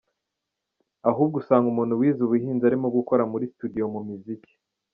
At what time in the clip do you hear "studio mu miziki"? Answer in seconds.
3.53-4.51